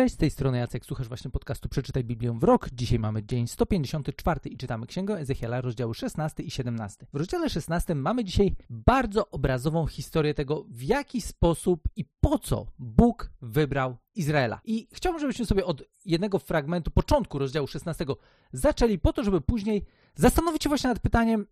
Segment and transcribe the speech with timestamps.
[0.00, 2.68] Cześć, z tej strony Jacek, słuchasz właśnie podcastu Przeczytaj Biblię w rok.
[2.72, 7.06] Dzisiaj mamy dzień 154 i czytamy Księgę Ezechiela, rozdziały 16 i 17.
[7.12, 12.66] W rozdziale 16 mamy dzisiaj bardzo obrazową historię tego, w jaki sposób i po co
[12.78, 14.60] Bóg wybrał Izraela.
[14.64, 18.06] I chciałbym, żebyśmy sobie od jednego fragmentu, początku rozdziału 16
[18.52, 21.46] zaczęli po to, żeby później zastanowić się właśnie nad pytaniem,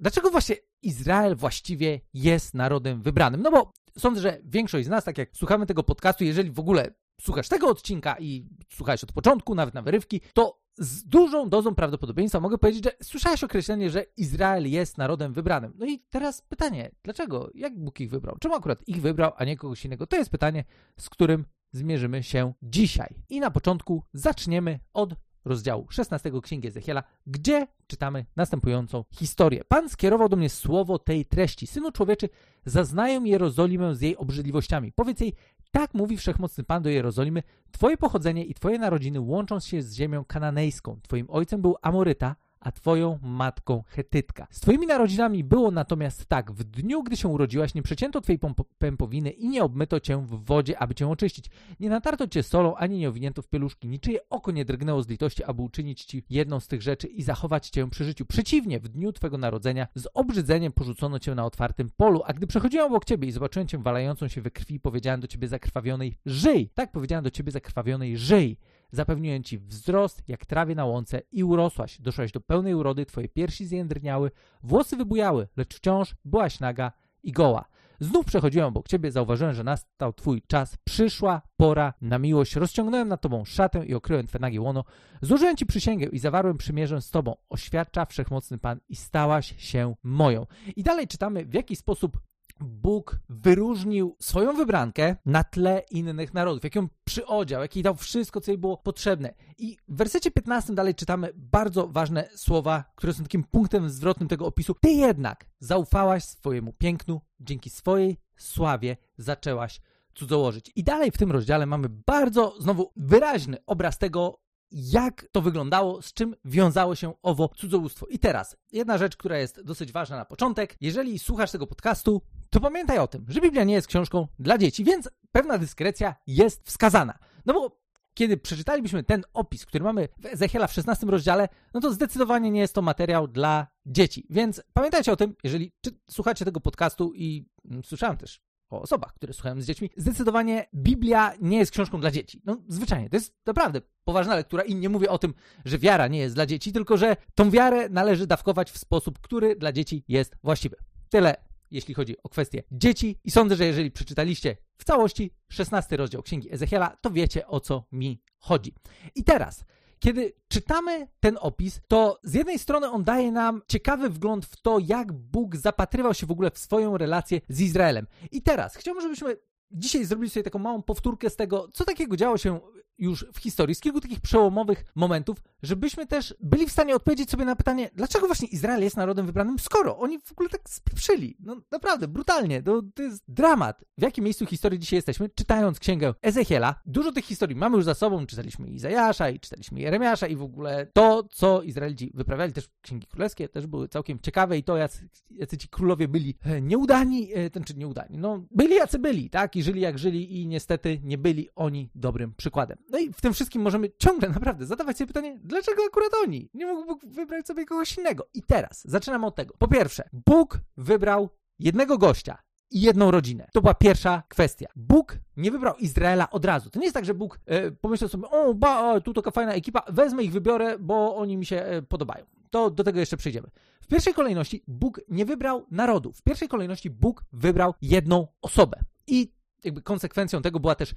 [0.00, 3.42] dlaczego właśnie Izrael właściwie jest narodem wybranym?
[3.42, 6.94] No bo sądzę, że większość z nas, tak jak słuchamy tego podcastu, jeżeli w ogóle
[7.20, 12.40] słuchasz tego odcinka i słuchałeś od początku, nawet na wyrywki, to z dużą dozą prawdopodobieństwa
[12.40, 15.72] mogę powiedzieć, że słyszałeś określenie, że Izrael jest narodem wybranym.
[15.78, 17.50] No i teraz pytanie, dlaczego?
[17.54, 18.36] Jak Bóg ich wybrał?
[18.40, 20.06] Czemu akurat ich wybrał, a nie kogoś innego?
[20.06, 20.64] To jest pytanie,
[21.00, 23.14] z którym zmierzymy się dzisiaj.
[23.28, 25.14] I na początku zaczniemy od
[25.46, 29.64] rozdziału 16 Księgi Ezechiela, gdzie czytamy następującą historię.
[29.68, 31.66] Pan skierował do mnie słowo tej treści.
[31.66, 32.28] Synu człowieczy,
[32.64, 34.92] zaznają Jerozolimę z jej obrzydliwościami.
[34.92, 35.34] Powiedz jej,
[35.70, 40.24] tak mówi Wszechmocny Pan do Jerozolimy, Twoje pochodzenie i Twoje narodziny łączą się z ziemią
[40.24, 41.00] kananejską.
[41.02, 44.46] Twoim ojcem był Amoryta, a twoją matką Hetytka.
[44.50, 48.38] Z twoimi narodzinami było natomiast tak, w dniu, gdy się urodziłaś, nie przecięto twojej
[48.78, 51.50] pępowiny i nie obmyto cię w wodzie, aby cię oczyścić.
[51.80, 53.88] Nie natarto cię solą, ani nie owinięto w pieluszki.
[53.88, 57.68] Niczyje oko nie drgnęło z litości, aby uczynić ci jedną z tych rzeczy i zachować
[57.68, 58.26] cię przy życiu.
[58.26, 62.86] Przeciwnie, w dniu twego narodzenia z obrzydzeniem porzucono cię na otwartym polu, a gdy przechodziłem
[62.86, 66.70] obok ciebie i zobaczyłem cię walającą się we krwi, powiedziałem do ciebie zakrwawionej, żyj!
[66.74, 68.56] Tak powiedziałem do ciebie zakrwawionej, żyj!
[68.90, 72.00] Zapewniłem ci wzrost jak trawie na łące i urosłaś.
[72.00, 74.30] Doszłaś do pełnej urody, twoje piersi zjędrniały,
[74.62, 77.64] włosy wybujały, lecz wciąż byłaś naga i goła.
[78.00, 82.56] Znów przechodziłem obok ciebie, zauważyłem, że nastał twój czas, przyszła pora na miłość.
[82.56, 84.84] Rozciągnąłem nad tobą szatę i okryłem twoje nagie łono.
[85.22, 87.34] Złożyłem ci przysięgę i zawarłem przymierzę z tobą.
[87.48, 90.46] Oświadcza wszechmocny Pan i stałaś się moją.
[90.76, 92.18] I dalej czytamy, w jaki sposób
[92.60, 98.40] Bóg wyróżnił swoją wybrankę na tle innych narodów, jak ją przyodział, jak jej dał wszystko,
[98.40, 99.34] co jej było potrzebne.
[99.58, 104.46] I w wersecie 15 dalej czytamy bardzo ważne słowa, które są takim punktem zwrotnym tego
[104.46, 104.74] opisu.
[104.80, 109.80] Ty jednak zaufałaś swojemu pięknu, dzięki swojej sławie zaczęłaś
[110.14, 110.72] cudzołożyć.
[110.76, 116.12] I dalej w tym rozdziale mamy bardzo znowu wyraźny obraz tego, jak to wyglądało, z
[116.12, 118.06] czym wiązało się owo cudzołóstwo.
[118.06, 120.76] I teraz, jedna rzecz, która jest dosyć ważna na początek.
[120.80, 124.84] Jeżeli słuchasz tego podcastu, to pamiętaj o tym, że Biblia nie jest książką dla dzieci,
[124.84, 127.18] więc pewna dyskrecja jest wskazana.
[127.46, 131.92] No bo kiedy przeczytalibyśmy ten opis, który mamy w Ezechiela w 16 rozdziale, no to
[131.92, 134.26] zdecydowanie nie jest to materiał dla dzieci.
[134.30, 135.72] Więc pamiętajcie o tym, jeżeli
[136.10, 138.40] słuchacie tego podcastu i mm, słyszałem też
[138.70, 142.42] o osobach, które słuchają z dziećmi, zdecydowanie Biblia nie jest książką dla dzieci.
[142.44, 145.34] No, zwyczajnie, to jest naprawdę poważna lektura i nie mówię o tym,
[145.64, 149.56] że wiara nie jest dla dzieci, tylko że tą wiarę należy dawkować w sposób, który
[149.56, 150.76] dla dzieci jest właściwy.
[151.08, 151.36] Tyle
[151.70, 156.54] jeśli chodzi o kwestie dzieci i sądzę, że jeżeli przeczytaliście w całości 16 rozdział Księgi
[156.54, 158.74] Ezechiela, to wiecie o co mi chodzi.
[159.14, 159.64] I teraz,
[159.98, 164.78] kiedy czytamy ten opis, to z jednej strony on daje nam ciekawy wgląd w to,
[164.78, 168.06] jak Bóg zapatrywał się w ogóle w swoją relację z Izraelem.
[168.32, 169.36] I teraz chciałbym, żebyśmy
[169.70, 172.60] dzisiaj zrobili sobie taką małą powtórkę z tego, co takiego działo się
[172.98, 177.44] już w historii, z kilku takich przełomowych momentów, żebyśmy też byli w stanie odpowiedzieć sobie
[177.44, 181.36] na pytanie, dlaczego właśnie Izrael jest narodem wybranym, skoro oni w ogóle tak spieprzyli.
[181.40, 182.62] No naprawdę, brutalnie.
[182.62, 183.84] To, to jest dramat.
[183.98, 185.28] W jakim miejscu historii dzisiaj jesteśmy?
[185.28, 188.26] Czytając księgę Ezechiela, dużo tych historii mamy już za sobą.
[188.26, 193.48] Czytaliśmy Izajasza i czytaliśmy Jeremiasza i w ogóle to, co Izraelici wyprawiali, też księgi królewskie,
[193.48, 197.64] też były całkiem ciekawe i to, jacy, jacy ci królowie byli e, nieudani, e, ten
[197.64, 199.56] czy nieudani, no byli jacy byli, tak?
[199.56, 202.78] I żyli jak żyli i niestety nie byli oni dobrym przykładem.
[202.88, 206.50] No i w tym wszystkim możemy ciągle naprawdę zadawać sobie pytanie, dlaczego akurat oni?
[206.54, 208.26] Nie mógł Bóg wybrać sobie kogoś innego.
[208.34, 209.54] I teraz zaczynamy od tego.
[209.58, 212.38] Po pierwsze, Bóg wybrał jednego gościa
[212.70, 213.48] i jedną rodzinę.
[213.52, 214.66] To była pierwsza kwestia.
[214.76, 216.70] Bóg nie wybrał Izraela od razu.
[216.70, 219.52] To nie jest tak, że Bóg e, pomyślał sobie, o, ba, o, tu taka fajna
[219.52, 222.24] ekipa, wezmę ich, wybiorę, bo oni mi się e, podobają.
[222.50, 223.48] To do tego jeszcze przejdziemy.
[223.80, 226.12] W pierwszej kolejności Bóg nie wybrał narodu.
[226.12, 228.80] W pierwszej kolejności Bóg wybrał jedną osobę.
[229.06, 229.32] I
[229.66, 230.94] jakby konsekwencją tego była też e,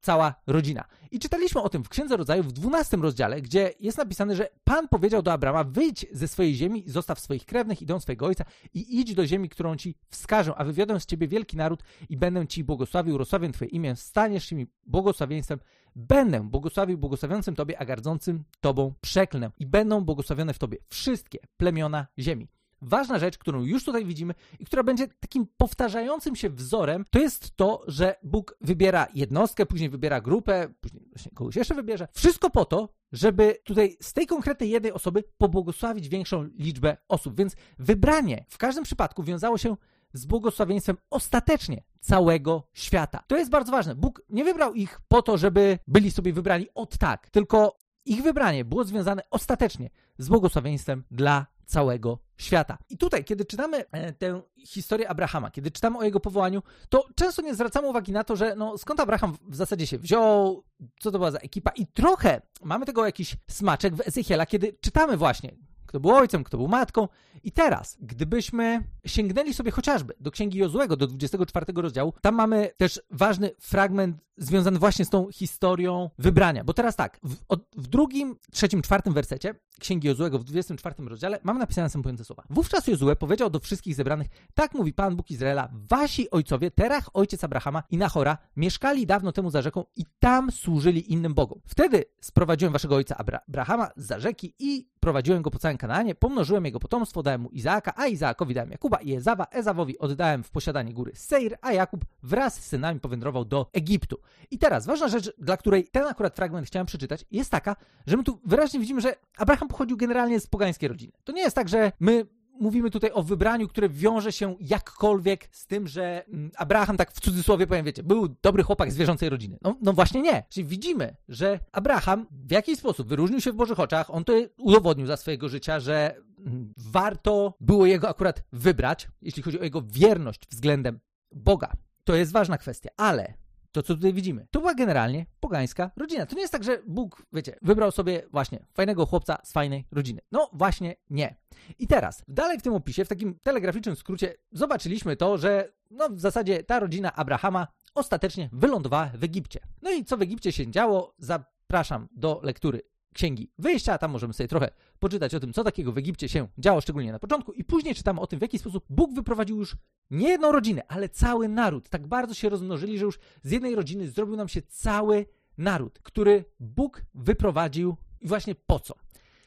[0.00, 0.84] cała rodzina.
[1.10, 4.88] I czytaliśmy o tym w Księdze Rodzaju w 12 rozdziale, gdzie jest napisane, że Pan
[4.88, 8.44] powiedział do Abrama, wyjdź ze swojej ziemi, zostaw swoich krewnych i dom swojego ojca
[8.74, 12.46] i idź do ziemi, którą ci wskażę, a wywiodę z ciebie wielki naród i będę
[12.46, 15.58] ci błogosławił, rozsławię twoje imię, staniesz się mi błogosławieństwem,
[15.96, 22.06] będę błogosławił błogosławiącym tobie, a gardzącym tobą przeklnę i będą błogosławione w tobie wszystkie plemiona
[22.18, 22.48] ziemi.
[22.82, 27.56] Ważna rzecz, którą już tutaj widzimy i która będzie takim powtarzającym się wzorem, to jest
[27.56, 32.08] to, że Bóg wybiera jednostkę, później wybiera grupę, później właśnie kogoś jeszcze wybierze.
[32.12, 37.36] Wszystko po to, żeby tutaj z tej konkretnej jednej osoby pobłogosławić większą liczbę osób.
[37.36, 39.76] Więc wybranie w każdym przypadku wiązało się
[40.12, 43.24] z błogosławieństwem ostatecznie całego świata.
[43.26, 43.94] To jest bardzo ważne.
[43.94, 47.78] Bóg nie wybrał ich po to, żeby byli sobie wybrani od tak, tylko
[48.12, 52.78] ich wybranie było związane ostatecznie z błogosławieństwem dla całego świata.
[52.88, 57.42] I tutaj, kiedy czytamy e, tę historię Abrahama, kiedy czytamy o jego powołaniu, to często
[57.42, 60.64] nie zwracamy uwagi na to, że no, skąd Abraham w zasadzie się wziął,
[61.00, 65.16] co to była za ekipa i trochę mamy tego jakiś smaczek w Ezechiela, kiedy czytamy
[65.16, 65.56] właśnie,
[65.86, 67.08] kto był ojcem, kto był matką.
[67.42, 73.00] I teraz, gdybyśmy sięgnęli sobie chociażby do Księgi Jozłego, do 24 rozdziału, tam mamy też
[73.10, 76.64] ważny fragment związany właśnie z tą historią wybrania.
[76.64, 81.38] Bo teraz tak, w, od, w drugim, trzecim, czwartym wersecie Księgi Jozłego w 24 rozdziale
[81.42, 82.42] mamy napisane następujące słowa.
[82.50, 87.44] Wówczas Jozue powiedział do wszystkich zebranych, tak mówi Pan Bóg Izraela, wasi ojcowie, Terach, ojciec
[87.44, 91.60] Abrahama i Nachora, mieszkali dawno temu za rzeką i tam służyli innym bogom.
[91.66, 96.64] Wtedy sprowadziłem waszego ojca Abra Abrahama za rzeki i prowadziłem go po całym Kanaanie, pomnożyłem
[96.64, 100.94] jego potomstwo, dałem mu Izaaka, a Izaakowi dałem Jakuba i Ezawa, Ezawowi oddałem w posiadanie
[100.94, 104.18] góry Seir, a Jakub wraz z synami powędrował do Egiptu.
[104.50, 107.76] I teraz ważna rzecz, dla której ten akurat fragment chciałem przeczytać, jest taka,
[108.06, 111.12] że my tu wyraźnie widzimy, że Abraham pochodził generalnie z pogańskiej rodziny.
[111.24, 112.26] To nie jest tak, że my
[112.60, 117.20] mówimy tutaj o wybraniu, które wiąże się jakkolwiek z tym, że mm, Abraham, tak w
[117.20, 119.58] cudzysłowie powiem, wiecie, był dobry chłopak z wierzącej rodziny.
[119.62, 120.42] No, no właśnie nie.
[120.48, 125.06] Czyli widzimy, że Abraham w jakiś sposób wyróżnił się w Bożych oczach, on to udowodnił
[125.06, 130.40] za swojego życia, że mm, warto było jego akurat wybrać, jeśli chodzi o jego wierność
[130.50, 131.00] względem
[131.32, 131.72] Boga.
[132.04, 133.34] To jest ważna kwestia, ale
[133.72, 134.46] to, co tutaj widzimy.
[134.50, 136.26] To była generalnie pogańska rodzina.
[136.26, 140.20] To nie jest tak, że Bóg, wiecie, wybrał sobie właśnie fajnego chłopca z fajnej rodziny.
[140.32, 141.36] No właśnie nie.
[141.78, 146.20] I teraz, dalej w tym opisie, w takim telegraficznym skrócie, zobaczyliśmy to, że no w
[146.20, 149.60] zasadzie ta rodzina Abrahama ostatecznie wylądowała w Egipcie.
[149.82, 151.14] No i co w Egipcie się działo?
[151.18, 152.82] Zapraszam do lektury
[153.14, 156.80] Księgi Wyjścia, tam możemy sobie trochę poczytać o tym, co takiego w Egipcie się działo,
[156.80, 159.76] szczególnie na początku, i później czytamy o tym, w jaki sposób Bóg wyprowadził już
[160.10, 161.88] nie jedną rodzinę, ale cały naród.
[161.88, 165.26] Tak bardzo się rozmnożyli, że już z jednej rodziny zrobił nam się cały
[165.58, 168.94] naród, który Bóg wyprowadził i właśnie po co.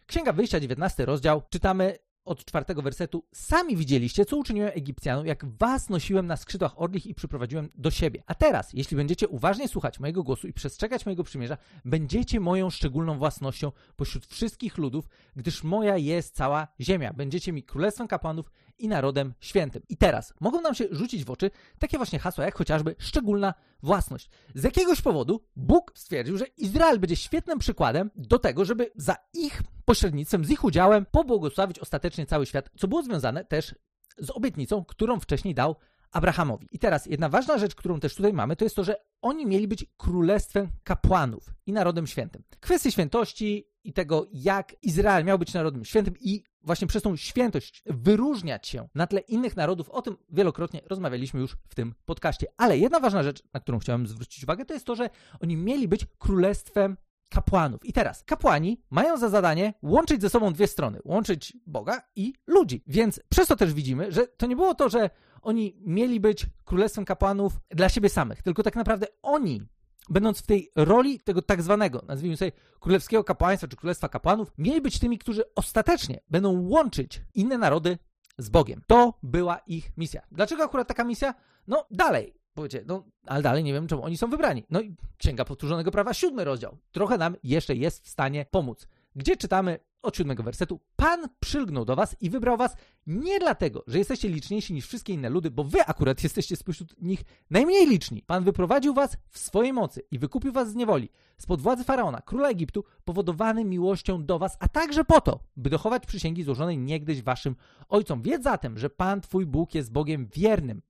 [0.06, 5.90] Księga Wyjścia, 19 rozdział, czytamy od czwartego wersetu, sami widzieliście, co uczyniłem Egipcjanom, jak was
[5.90, 8.24] nosiłem na skrzydłach orlich i przyprowadziłem do siebie.
[8.28, 13.18] A teraz, jeśli będziecie uważnie słuchać mojego głosu i przestrzegać mojego przymierza, będziecie moją szczególną
[13.18, 17.14] własnością pośród wszystkich ludów, gdyż moja jest cała ziemia.
[17.14, 19.84] Będziecie mi królestwem kapłanów i narodem świętym.
[19.90, 23.54] I teraz mogą nam się rzucić w oczy takie właśnie hasła, jak chociażby szczególna
[23.84, 24.30] własność.
[24.56, 29.62] Z jakiegoś powodu Bóg stwierdził, że Izrael będzie świetnym przykładem do tego, żeby za ich
[29.86, 33.76] pośrednictwem, z ich udziałem pobłogosławić ostatecznie cały świat, co było związane też
[34.18, 35.76] z obietnicą, którą wcześniej dał
[36.12, 36.68] Abrahamowi.
[36.72, 39.68] I teraz jedna ważna rzecz, którą też tutaj mamy, to jest to, że oni mieli
[39.68, 42.44] być królestwem kapłanów i narodem świętym.
[42.60, 47.84] Kwestie świętości i tego, jak Izrael miał być narodem świętym i właśnie przez tą świętość
[47.86, 52.48] wyróżniać się na tle innych narodów, o tym wielokrotnie rozmawialiśmy już w tym podcaście.
[52.58, 55.10] Ale jedna ważna rzecz, na którą chciałem zwrócić uwagę, to jest to, że
[55.40, 56.98] oni mieli być królestwem
[57.30, 57.86] kapłanów.
[57.86, 62.84] I teraz kapłani mają za zadanie łączyć ze sobą dwie strony, łączyć Boga i ludzi.
[62.88, 65.10] Więc przez to też widzimy, że to nie było to, że
[65.42, 69.62] oni mieli być królestwem kapłanów dla siebie samych, tylko tak naprawdę oni
[70.10, 74.82] będąc w tej roli tego tak zwanego, nazwijmy sobie, królewskiego kapłaństwa czy królestwa kapłanów, mieli
[74.82, 77.98] być tymi, którzy ostatecznie będą łączyć inne narody
[78.38, 78.82] z Bogiem.
[78.88, 80.22] To była ich misja.
[80.32, 81.34] Dlaczego akurat taka misja?
[81.68, 84.64] No dalej, powiecie, no ale dalej nie wiem, czemu oni są wybrani.
[84.70, 86.78] No i Księga Powtórzonego Prawa, siódmy rozdział.
[86.92, 88.88] Trochę nam jeszcze jest w stanie pomóc.
[89.16, 90.80] Gdzie czytamy od siódmego wersetu.
[90.96, 92.76] Pan przylgnął do was i wybrał was
[93.08, 97.24] nie dlatego, że jesteście liczniejsi niż wszystkie inne ludy, bo wy akurat jesteście spośród nich
[97.50, 98.24] najmniej liczni.
[98.28, 102.50] Pan wyprowadził was w swojej mocy i wykupił was z niewoli, spod władzy Faraona, króla
[102.50, 107.56] Egiptu, powodowany miłością do was, a także po to, by dochować przysięgi złożonej niegdyś waszym
[107.90, 108.22] ojcom.
[108.22, 110.82] Wiedz zatem, że Pan twój Bóg jest Bogiem wiernym,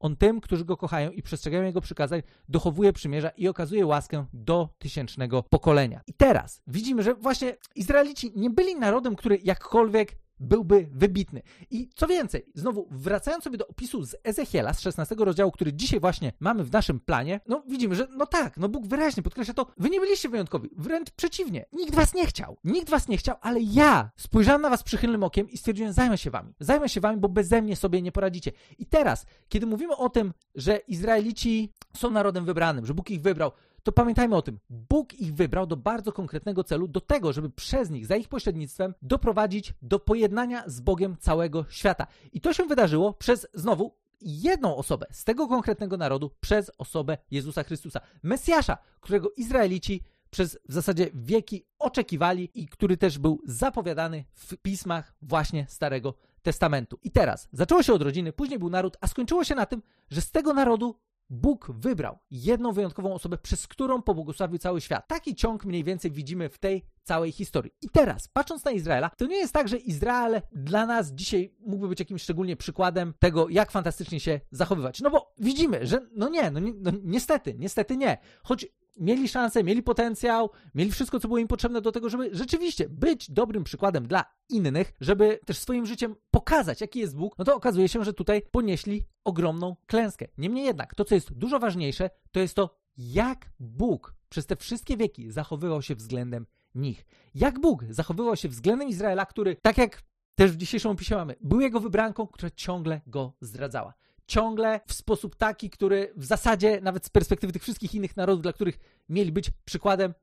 [0.00, 4.68] on tym, którzy go kochają i przestrzegają jego przykazań, dochowuje przymierza i okazuje łaskę do
[4.78, 6.00] tysięcznego pokolenia.
[6.06, 11.42] I teraz widzimy, że właśnie Izraelici nie byli narodem, który jakkolwiek byłby wybitny.
[11.70, 16.00] I co więcej, znowu wracając sobie do opisu z Ezechiela, z 16 rozdziału, który dzisiaj
[16.00, 19.66] właśnie mamy w naszym planie, no widzimy, że no tak, no Bóg wyraźnie podkreśla to,
[19.76, 21.66] wy nie byliście wyjątkowi, wręcz przeciwnie.
[21.72, 22.56] Nikt was nie chciał.
[22.64, 26.30] Nikt was nie chciał, ale ja spojrzałem na was przychylnym okiem i stwierdziłem, zajmę się
[26.30, 26.54] wami.
[26.60, 28.52] Zajmę się wami, bo beze mnie sobie nie poradzicie.
[28.78, 33.52] I teraz, kiedy mówimy o tym, że Izraelici są narodem wybranym, że Bóg ich wybrał,
[33.86, 34.58] to pamiętajmy o tym.
[34.70, 38.94] Bóg ich wybrał do bardzo konkretnego celu, do tego, żeby przez nich, za ich pośrednictwem,
[39.02, 42.06] doprowadzić do pojednania z Bogiem całego świata.
[42.32, 47.62] I to się wydarzyło przez znowu jedną osobę z tego konkretnego narodu, przez osobę Jezusa
[47.62, 54.56] Chrystusa, Mesjasza, którego Izraelici przez w zasadzie wieki oczekiwali i który też był zapowiadany w
[54.56, 56.98] pismach właśnie Starego Testamentu.
[57.02, 60.20] I teraz zaczęło się od rodziny, później był naród, a skończyło się na tym, że
[60.20, 60.98] z tego narodu
[61.30, 65.08] Bóg wybrał jedną wyjątkową osobę, przez którą pobłogosławił cały świat.
[65.08, 67.72] Taki ciąg mniej więcej widzimy w tej całej historii.
[67.82, 71.88] I teraz, patrząc na Izraela, to nie jest tak, że Izrael dla nas dzisiaj mógłby
[71.88, 75.00] być jakimś szczególnie przykładem tego, jak fantastycznie się zachowywać.
[75.00, 78.18] No bo widzimy, że no nie, no, ni no niestety, niestety nie.
[78.42, 78.66] Choć
[78.96, 83.30] mieli szansę, mieli potencjał, mieli wszystko, co było im potrzebne do tego, żeby rzeczywiście być
[83.30, 87.88] dobrym przykładem dla innych, żeby też swoim życiem pokazać, jaki jest Bóg, no to okazuje
[87.88, 90.26] się, że tutaj ponieśli ogromną klęskę.
[90.38, 94.96] Niemniej jednak, to co jest dużo ważniejsze, to jest to, jak Bóg przez te wszystkie
[94.96, 97.06] wieki zachowywał się względem nich.
[97.34, 100.02] Jak Bóg zachowywał się względem Izraela, który, tak jak
[100.34, 103.94] też w dzisiejszym opisie mamy, był jego wybranką, która ciągle go zdradzała
[104.26, 108.52] ciągle w sposób taki, który w zasadzie nawet z perspektywy tych wszystkich innych narodów, dla
[108.52, 108.78] których
[109.08, 110.14] mieli być przykładem,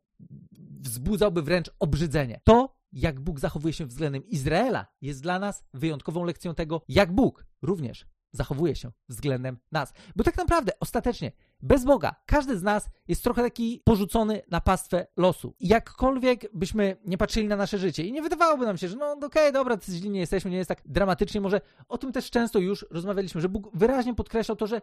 [0.79, 2.41] wzbudzałby wręcz obrzydzenie.
[2.43, 7.45] To, jak Bóg zachowuje się względem Izraela, jest dla nas wyjątkową lekcją tego, jak Bóg
[7.61, 9.93] również zachowuje się względem nas.
[10.15, 15.07] Bo tak naprawdę, ostatecznie, bez Boga, każdy z nas jest trochę taki porzucony na pastwę
[15.17, 15.55] losu.
[15.59, 19.27] Jakkolwiek byśmy nie patrzyli na nasze życie i nie wydawałoby nam się, że no okej,
[19.27, 22.85] okay, dobra, źli nie jesteśmy, nie jest tak dramatycznie, może o tym też często już
[22.91, 24.81] rozmawialiśmy, że Bóg wyraźnie podkreślał to, że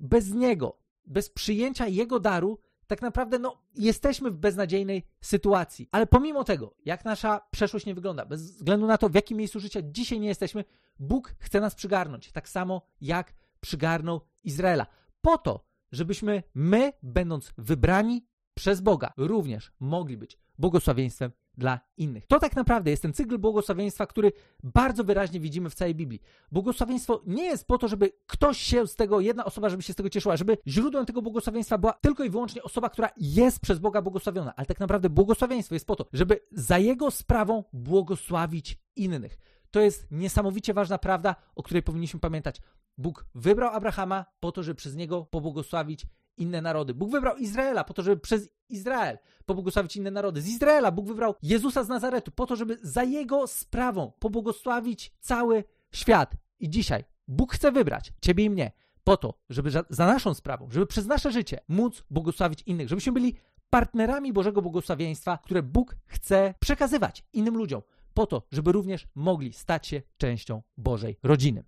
[0.00, 5.88] bez Niego, bez przyjęcia Jego daru, tak naprawdę no, jesteśmy w beznadziejnej sytuacji.
[5.92, 9.60] Ale pomimo tego, jak nasza przeszłość nie wygląda, bez względu na to, w jakim miejscu
[9.60, 10.64] życia dzisiaj nie jesteśmy,
[10.98, 14.86] Bóg chce nas przygarnąć, tak samo jak przygarnął Izraela.
[15.20, 22.26] Po to, żebyśmy my, będąc wybrani przez Boga, również mogli być błogosławieństwem dla innych.
[22.26, 24.32] To tak naprawdę jest ten cykl błogosławieństwa, który
[24.62, 26.20] bardzo wyraźnie widzimy w całej Biblii.
[26.52, 29.96] Błogosławieństwo nie jest po to, żeby ktoś się z tego, jedna osoba, żeby się z
[29.96, 34.02] tego cieszyła, żeby źródłem tego błogosławieństwa była tylko i wyłącznie osoba, która jest przez Boga
[34.02, 34.54] błogosławiona.
[34.56, 39.38] Ale tak naprawdę błogosławieństwo jest po to, żeby za jego sprawą błogosławić innych.
[39.70, 42.60] To jest niesamowicie ważna prawda, o której powinniśmy pamiętać.
[42.98, 46.06] Bóg wybrał Abrahama po to, żeby przez niego pobłogosławić
[46.36, 46.94] inne narody.
[46.94, 50.42] Bóg wybrał Izraela po to, żeby przez Izrael pobłogosławić inne narody.
[50.42, 55.64] Z Izraela Bóg wybrał Jezusa z Nazaretu po to, żeby za jego sprawą pobłogosławić cały
[55.92, 56.34] świat.
[56.60, 58.72] I dzisiaj Bóg chce wybrać ciebie i mnie
[59.04, 63.36] po to, żeby za naszą sprawą, żeby przez nasze życie móc błogosławić innych, żebyśmy byli
[63.70, 67.82] partnerami Bożego błogosławieństwa, które Bóg chce przekazywać innym ludziom,
[68.14, 71.64] po to, żeby również mogli stać się częścią Bożej rodziny.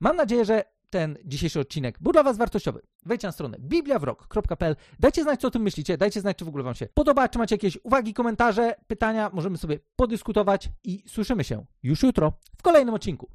[0.00, 1.98] Mam nadzieję, że ten dzisiejszy odcinek.
[2.00, 2.80] Był dla Was wartościowy.
[3.06, 6.64] Wejdźcie na stronę bibliawrok.pl, dajcie znać, co o tym myślicie, dajcie znać, czy w ogóle
[6.64, 11.64] Wam się podoba, czy macie jakieś uwagi, komentarze, pytania, możemy sobie podyskutować i słyszymy się
[11.82, 13.30] już jutro w kolejnym odcinku.